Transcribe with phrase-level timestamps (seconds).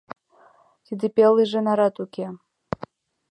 [0.85, 2.27] Тиде пелыже нарат уке.